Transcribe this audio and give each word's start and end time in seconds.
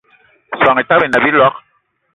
Soan 0.61 0.81
Etaba 0.85 1.07
ine 1.11 1.21
a 1.21 1.23
biloig 1.27 1.55